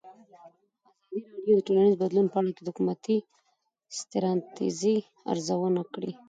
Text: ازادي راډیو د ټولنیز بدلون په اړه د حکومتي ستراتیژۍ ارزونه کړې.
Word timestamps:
ازادي 0.03 0.25
راډیو 0.35 1.57
د 1.57 1.61
ټولنیز 1.67 1.95
بدلون 2.03 2.27
په 2.31 2.37
اړه 2.39 2.51
د 2.63 2.67
حکومتي 2.71 3.17
ستراتیژۍ 3.99 4.97
ارزونه 5.31 5.81
کړې. 5.93 6.11